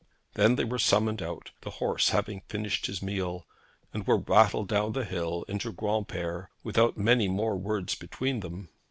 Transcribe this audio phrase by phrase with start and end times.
[0.33, 3.45] Then they were summoned out, the horse having finished his meal,
[3.93, 8.69] and were rattled down the hill into Granpere without many more words between them.